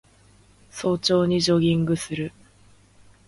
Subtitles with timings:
[0.71, 2.31] 早朝にジョギングする